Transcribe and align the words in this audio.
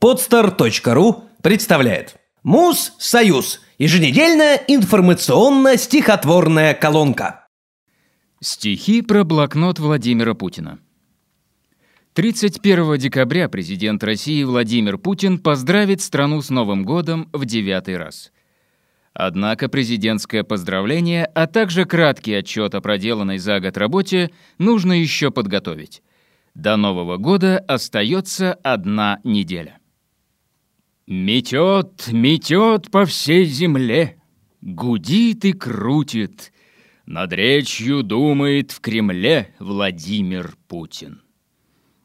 Podster.ru 0.00 1.24
представляет 1.42 2.16
Муз-Союз. 2.42 3.60
Еженедельная 3.78 4.56
информационно-стихотворная 4.68 6.74
колонка. 6.74 7.46
Стихи 8.42 9.00
про 9.00 9.24
блокнот 9.24 9.78
Владимира 9.78 10.34
Путина. 10.34 10.80
31 12.12 12.98
декабря 12.98 13.48
президент 13.48 14.04
России 14.04 14.44
Владимир 14.44 14.98
Путин 14.98 15.38
поздравит 15.38 16.02
страну 16.02 16.42
с 16.42 16.50
Новым 16.50 16.84
годом 16.84 17.30
в 17.32 17.46
девятый 17.46 17.96
раз. 17.96 18.32
Однако 19.14 19.70
президентское 19.70 20.44
поздравление, 20.44 21.24
а 21.24 21.46
также 21.46 21.86
краткий 21.86 22.34
отчет 22.34 22.74
о 22.74 22.82
проделанной 22.82 23.38
за 23.38 23.60
год 23.60 23.78
работе 23.78 24.30
нужно 24.58 24.92
еще 24.92 25.30
подготовить. 25.30 26.02
До 26.54 26.76
Нового 26.76 27.16
года 27.16 27.60
остается 27.60 28.52
одна 28.62 29.20
неделя. 29.24 29.78
Метет, 31.08 32.08
метет 32.10 32.90
по 32.90 33.04
всей 33.04 33.44
земле, 33.44 34.20
Гудит 34.60 35.44
и 35.44 35.52
крутит, 35.52 36.52
Над 37.06 37.32
речью 37.32 38.02
думает 38.02 38.72
в 38.72 38.80
Кремле 38.80 39.54
Владимир 39.60 40.56
Путин. 40.66 41.22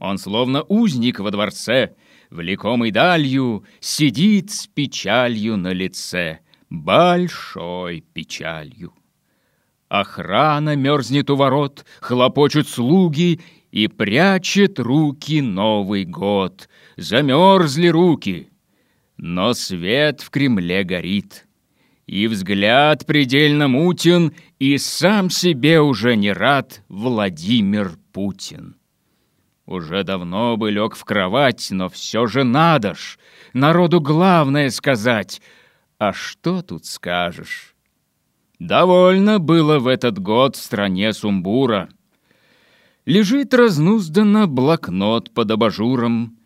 Он 0.00 0.18
словно 0.18 0.64
узник 0.64 1.20
во 1.20 1.30
дворце, 1.30 1.94
Влекомый 2.30 2.90
далью, 2.90 3.64
Сидит 3.78 4.50
с 4.50 4.66
печалью 4.66 5.56
на 5.56 5.72
лице, 5.72 6.40
Большой 6.68 8.00
печалью. 8.00 8.94
Охрана 9.88 10.74
мерзнет 10.74 11.30
у 11.30 11.36
ворот, 11.36 11.84
Хлопочут 12.00 12.66
слуги, 12.66 13.40
И 13.70 13.86
прячет 13.86 14.80
руки 14.80 15.40
Новый 15.40 16.04
год. 16.04 16.68
Замерзли 16.96 17.86
руки— 17.86 18.48
но 19.18 19.52
свет 19.52 20.20
в 20.20 20.30
Кремле 20.30 20.84
горит, 20.84 21.46
и 22.06 22.26
взгляд 22.28 23.04
предельно 23.04 23.68
мутен, 23.68 24.32
и 24.58 24.78
сам 24.78 25.28
себе 25.28 25.80
уже 25.80 26.16
не 26.16 26.32
рад 26.32 26.82
Владимир 26.88 27.98
Путин. 28.12 28.76
Уже 29.66 30.02
давно 30.02 30.56
бы 30.56 30.70
лег 30.70 30.96
в 30.96 31.04
кровать, 31.04 31.68
но 31.70 31.90
все 31.90 32.26
же 32.26 32.44
надо 32.44 32.94
ж, 32.94 33.18
народу 33.52 34.00
главное 34.00 34.70
сказать. 34.70 35.42
А 35.98 36.14
что 36.14 36.62
тут 36.62 36.86
скажешь? 36.86 37.74
Довольно 38.58 39.38
было 39.38 39.78
в 39.78 39.86
этот 39.86 40.18
год 40.18 40.56
в 40.56 40.62
стране 40.62 41.12
сумбура. 41.12 41.90
Лежит 43.04 43.52
разнузданно 43.52 44.46
блокнот 44.46 45.32
под 45.32 45.50
абажуром, 45.50 46.37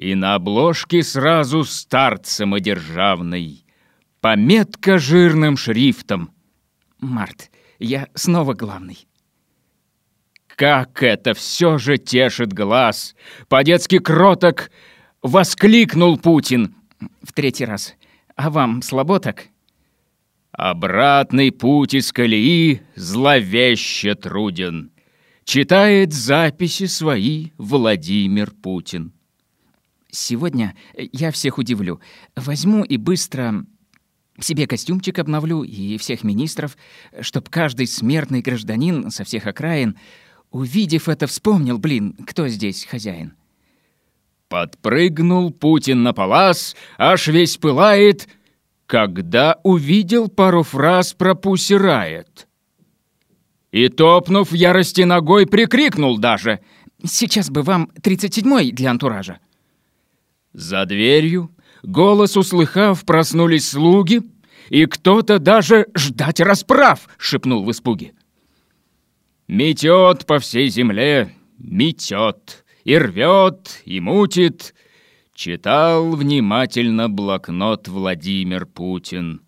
и 0.00 0.14
на 0.14 0.34
обложке 0.34 1.02
сразу 1.02 1.62
старт 1.62 2.26
самодержавный. 2.26 3.66
Пометка 4.22 4.98
жирным 4.98 5.58
шрифтом. 5.58 6.30
Март, 7.00 7.50
я 7.78 8.08
снова 8.14 8.54
главный. 8.54 9.06
Как 10.46 11.02
это 11.02 11.34
все 11.34 11.76
же 11.76 11.98
тешит 11.98 12.54
глаз! 12.54 13.14
По-детски 13.48 13.98
кроток 13.98 14.70
воскликнул 15.20 16.16
Путин 16.16 16.74
в 17.22 17.34
третий 17.34 17.66
раз. 17.66 17.94
А 18.36 18.48
вам 18.48 18.80
слабо 18.80 19.20
так? 19.20 19.48
Обратный 20.50 21.52
путь 21.52 21.92
из 21.92 22.10
колеи 22.10 22.80
зловеще 22.94 24.14
труден. 24.14 24.92
Читает 25.44 26.14
записи 26.14 26.86
свои 26.86 27.50
Владимир 27.58 28.50
Путин. 28.50 29.12
Сегодня 30.10 30.76
я 30.94 31.30
всех 31.30 31.58
удивлю. 31.58 32.00
Возьму 32.36 32.84
и 32.84 32.96
быстро 32.96 33.64
себе 34.40 34.66
костюмчик 34.66 35.18
обновлю 35.18 35.62
и 35.62 35.98
всех 35.98 36.24
министров, 36.24 36.76
чтоб 37.20 37.48
каждый 37.48 37.86
смертный 37.86 38.40
гражданин 38.40 39.10
со 39.10 39.24
всех 39.24 39.46
окраин, 39.46 39.96
увидев 40.50 41.08
это, 41.08 41.26
вспомнил, 41.26 41.78
блин, 41.78 42.16
кто 42.26 42.48
здесь 42.48 42.84
хозяин. 42.84 43.34
Подпрыгнул 44.48 45.52
Путин 45.52 46.02
на 46.02 46.12
палас, 46.12 46.74
аж 46.98 47.28
весь 47.28 47.56
пылает, 47.56 48.28
когда 48.86 49.60
увидел 49.62 50.28
пару 50.28 50.64
фраз 50.64 51.12
про 51.12 51.34
Пусирает. 51.34 52.48
И, 53.70 53.88
топнув 53.88 54.52
ярости 54.52 55.02
ногой, 55.02 55.46
прикрикнул 55.46 56.18
даже 56.18 56.58
«Сейчас 57.04 57.50
бы 57.50 57.62
вам 57.62 57.90
37-й 58.02 58.72
для 58.72 58.90
антуража». 58.90 59.38
За 60.52 60.84
дверью, 60.84 61.50
голос 61.82 62.36
услыхав, 62.36 63.04
проснулись 63.04 63.68
слуги, 63.68 64.22
и 64.68 64.86
кто-то 64.86 65.38
даже 65.38 65.86
ждать 65.96 66.40
расправ, 66.40 67.08
шепнул 67.18 67.64
в 67.64 67.70
испуге. 67.70 68.12
Метет 69.48 70.26
по 70.26 70.38
всей 70.38 70.68
земле, 70.68 71.34
метет, 71.58 72.64
и 72.84 72.96
рвет, 72.96 73.82
и 73.84 74.00
мутит, 74.00 74.74
читал 75.34 76.10
внимательно 76.12 77.08
блокнот 77.08 77.88
Владимир 77.88 78.66
Путин. 78.66 79.42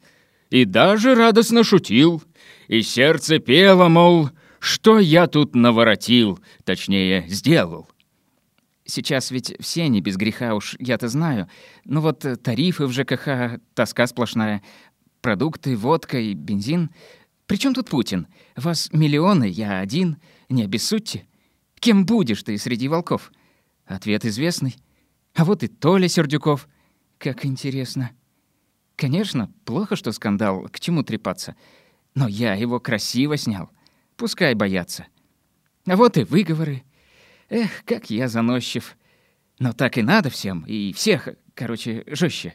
И 0.50 0.64
даже 0.64 1.14
радостно 1.14 1.64
шутил, 1.64 2.22
и 2.68 2.82
сердце 2.82 3.38
пело, 3.38 3.88
мол, 3.88 4.30
что 4.58 4.98
я 4.98 5.26
тут 5.26 5.54
наворотил, 5.54 6.40
точнее, 6.64 7.24
сделал. 7.28 7.88
Сейчас 8.84 9.30
ведь 9.30 9.54
все 9.60 9.88
не 9.88 10.00
без 10.00 10.16
греха 10.16 10.54
уж, 10.54 10.76
я-то 10.78 11.08
знаю. 11.08 11.48
Но 11.84 12.00
вот 12.00 12.24
э, 12.24 12.36
тарифы 12.36 12.86
в 12.86 12.92
ЖКХ, 12.92 13.60
тоска 13.74 14.06
сплошная. 14.06 14.62
Продукты, 15.20 15.76
водка 15.76 16.18
и 16.18 16.34
бензин. 16.34 16.90
Причем 17.46 17.74
тут 17.74 17.90
Путин? 17.90 18.26
Вас 18.56 18.92
миллионы, 18.92 19.48
я 19.48 19.78
один. 19.78 20.16
Не 20.48 20.64
обессудьте. 20.64 21.26
Кем 21.78 22.06
будешь 22.06 22.42
ты 22.42 22.58
среди 22.58 22.88
волков? 22.88 23.30
Ответ 23.86 24.24
известный. 24.24 24.76
А 25.34 25.44
вот 25.44 25.62
и 25.62 25.68
Толя 25.68 26.08
Сердюков. 26.08 26.68
Как 27.18 27.44
интересно. 27.44 28.10
Конечно, 28.96 29.52
плохо, 29.64 29.96
что 29.96 30.12
скандал, 30.12 30.68
к 30.70 30.80
чему 30.80 31.02
трепаться. 31.02 31.54
Но 32.14 32.26
я 32.26 32.54
его 32.54 32.80
красиво 32.80 33.36
снял. 33.36 33.70
Пускай 34.16 34.54
боятся. 34.54 35.06
А 35.86 35.96
вот 35.96 36.16
и 36.16 36.24
выговоры. 36.24 36.82
Эх, 37.52 37.84
как 37.84 38.08
я 38.08 38.28
заносчив. 38.28 38.96
Но 39.58 39.74
так 39.74 39.98
и 39.98 40.02
надо 40.02 40.30
всем, 40.30 40.64
и 40.66 40.94
всех, 40.94 41.28
короче, 41.52 42.02
жестче. 42.06 42.54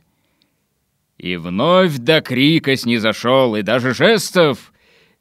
И 1.19 1.35
вновь 1.35 1.97
до 1.97 2.19
крика 2.21 2.75
снизошел, 2.75 3.55
и 3.55 3.61
даже 3.61 3.93
жестов. 3.93 4.73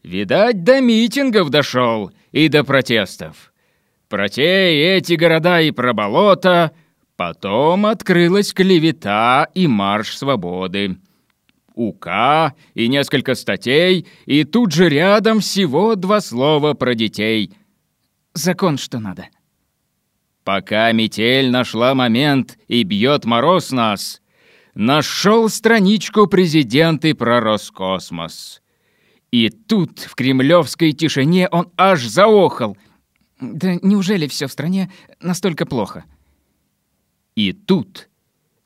Видать, 0.02 0.64
до 0.64 0.80
митингов 0.80 1.50
дошел, 1.50 2.10
и 2.32 2.48
до 2.48 2.64
протестов. 2.64 3.52
Про 4.08 4.30
те 4.30 4.96
эти 4.96 5.12
города 5.12 5.60
и 5.60 5.72
про 5.72 5.92
болото 5.92 6.72
потом 7.16 7.84
открылась 7.84 8.54
клевета 8.54 9.46
и 9.54 9.66
марш 9.66 10.16
свободы. 10.16 10.96
УК 11.74 12.54
и 12.72 12.88
несколько 12.88 13.34
статей, 13.34 14.06
и 14.24 14.44
тут 14.44 14.72
же 14.72 14.88
рядом 14.88 15.40
всего 15.40 15.96
два 15.96 16.22
слова 16.22 16.72
про 16.72 16.94
детей. 16.94 17.52
Закон 18.32 18.78
что 18.78 19.00
надо. 19.00 19.28
Пока 20.46 20.92
метель 20.92 21.50
нашла 21.50 21.92
момент 21.96 22.56
и 22.68 22.84
бьет 22.84 23.24
мороз 23.24 23.72
нас, 23.72 24.22
нашел 24.76 25.48
страничку 25.48 26.28
президенты 26.28 27.16
про 27.16 27.40
Роскосмос. 27.40 28.62
И 29.32 29.50
тут, 29.50 29.98
в 29.98 30.14
кремлевской 30.14 30.92
тишине, 30.92 31.48
он 31.50 31.72
аж 31.76 32.04
заохал. 32.04 32.78
Да 33.40 33.74
неужели 33.82 34.28
все 34.28 34.46
в 34.46 34.52
стране 34.52 34.88
настолько 35.20 35.66
плохо? 35.66 36.04
И 37.34 37.52
тут 37.52 38.08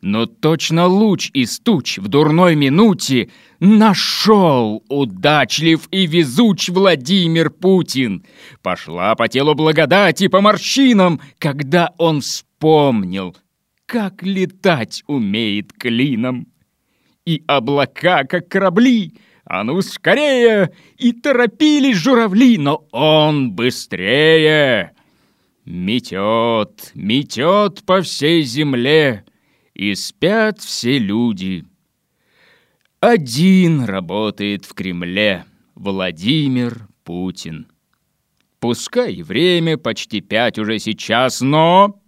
но 0.01 0.27
точно 0.27 0.87
луч 0.87 1.31
из 1.35 1.59
туч 1.59 1.99
в 1.99 2.09
дурной 2.09 2.55
минуте 2.55 3.31
нашел 3.59 4.83
удачлив 4.89 5.89
и 5.91 6.07
везуч 6.07 6.69
Владимир 6.71 7.51
Путин. 7.51 8.25
Пошла 8.63 9.15
по 9.15 9.29
телу 9.29 9.55
благодать 9.55 10.23
и 10.23 10.29
по 10.29 10.41
морщинам, 10.41 11.21
когда 11.39 11.93
он 11.99 12.23
вспомнил, 12.23 13.37
как 13.87 14.23
летать 14.23 15.03
умеет 15.07 15.73
клином. 15.73 16.47
И 17.27 17.45
облака, 17.47 18.25
как 18.25 18.49
корабли, 18.49 19.15
а 19.45 19.63
ну 19.63 19.83
скорее, 19.83 20.73
и 20.97 21.13
торопились 21.13 21.97
журавли, 21.97 22.57
но 22.57 22.87
он 22.93 23.53
быстрее. 23.53 24.93
Метет, 25.67 26.93
метет 26.95 27.85
по 27.85 28.01
всей 28.01 28.43
земле, 28.43 29.25
и 29.81 29.95
спят 29.95 30.61
все 30.61 30.99
люди. 30.99 31.65
Один 33.01 33.85
работает 33.85 34.67
в 34.67 34.75
Кремле 34.75 35.47
Владимир 35.75 36.87
Путин. 37.03 37.67
Пускай 38.59 39.23
время 39.23 39.79
почти 39.79 40.21
пять 40.21 40.59
уже 40.59 40.79
сейчас, 40.79 41.41
но 41.41 41.99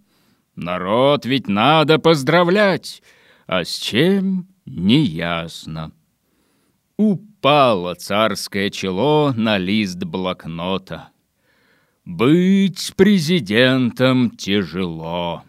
Народ 0.55 1.25
ведь 1.25 1.49
надо 1.49 1.99
поздравлять, 1.99 3.03
а 3.47 3.65
с 3.65 3.79
чем— 3.79 4.49
неясно. 4.67 5.93
Упало 6.99 7.95
царское 7.95 8.69
чело 8.69 9.33
на 9.35 9.57
лист 9.57 10.05
блокнота. 10.05 11.09
Быть 12.05 12.93
президентом 12.97 14.31
тяжело, 14.33 15.45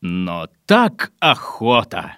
но 0.00 0.48
так 0.66 1.12
охота. 1.20 2.16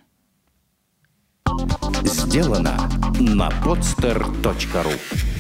Сделано 2.05 2.77
на 3.19 3.49
podster.ru 3.49 5.32